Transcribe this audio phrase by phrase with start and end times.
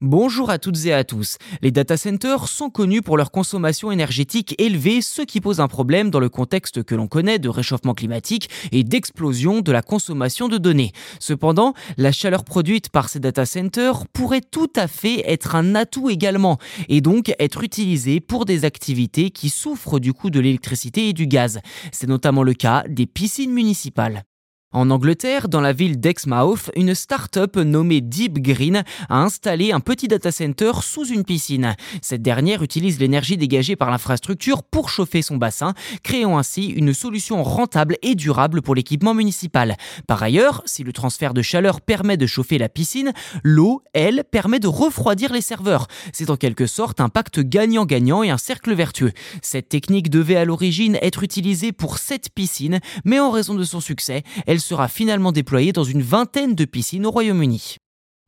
[0.00, 1.38] Bonjour à toutes et à tous.
[1.60, 6.08] Les data centers sont connus pour leur consommation énergétique élevée, ce qui pose un problème
[6.10, 10.56] dans le contexte que l'on connaît de réchauffement climatique et d'explosion de la consommation de
[10.56, 10.92] données.
[11.18, 16.10] Cependant, la chaleur produite par ces data centers pourrait tout à fait être un atout
[16.10, 16.58] également
[16.88, 21.26] et donc être utilisée pour des activités qui souffrent du coût de l'électricité et du
[21.26, 21.58] gaz.
[21.90, 24.22] C'est notamment le cas des piscines municipales.
[24.70, 30.08] En Angleterre, dans la ville d'Exmouth, une start-up nommée Deep Green a installé un petit
[30.08, 31.74] data center sous une piscine.
[32.02, 37.42] Cette dernière utilise l'énergie dégagée par l'infrastructure pour chauffer son bassin, créant ainsi une solution
[37.42, 39.78] rentable et durable pour l'équipement municipal.
[40.06, 44.60] Par ailleurs, si le transfert de chaleur permet de chauffer la piscine, l'eau, elle, permet
[44.60, 45.86] de refroidir les serveurs.
[46.12, 49.12] C'est en quelque sorte un pacte gagnant-gagnant et un cercle vertueux.
[49.40, 53.80] Cette technique devait à l'origine être utilisée pour cette piscine, mais en raison de son
[53.80, 57.76] succès, elle sera finalement déployée dans une vingtaine de piscines au Royaume-Uni.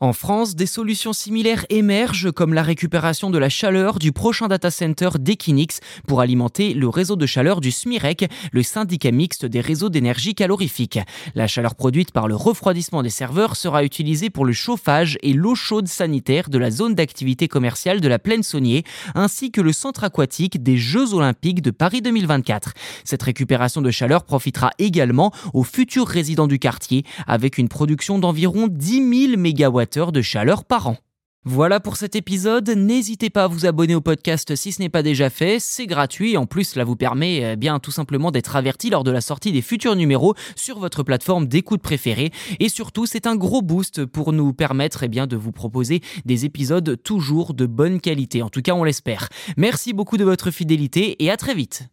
[0.03, 4.71] En France, des solutions similaires émergent comme la récupération de la chaleur du prochain data
[4.71, 9.91] center d'Equinix pour alimenter le réseau de chaleur du SMIREC, le syndicat mixte des réseaux
[9.91, 11.01] d'énergie calorifique.
[11.35, 15.55] La chaleur produite par le refroidissement des serveurs sera utilisée pour le chauffage et l'eau
[15.55, 20.05] chaude sanitaire de la zone d'activité commerciale de la Plaine Saunier, ainsi que le centre
[20.05, 22.73] aquatique des Jeux olympiques de Paris 2024.
[23.05, 28.67] Cette récupération de chaleur profitera également aux futurs résidents du quartier avec une production d'environ
[28.67, 30.97] 10 000 MW de chaleur par an.
[31.45, 35.03] Voilà pour cet épisode, n'hésitez pas à vous abonner au podcast si ce n'est pas
[35.03, 38.91] déjà fait, c'est gratuit, en plus cela vous permet eh bien tout simplement d'être averti
[38.91, 43.27] lors de la sortie des futurs numéros sur votre plateforme d'écoute préférée et surtout c'est
[43.27, 47.65] un gros boost pour nous permettre eh bien de vous proposer des épisodes toujours de
[47.65, 49.29] bonne qualité, en tout cas on l'espère.
[49.57, 51.89] Merci beaucoup de votre fidélité et à très vite.